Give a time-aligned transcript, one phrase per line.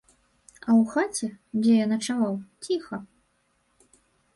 [0.59, 1.29] І ў хаце,
[1.61, 2.33] дзе я начаваў,
[2.67, 3.05] ціха.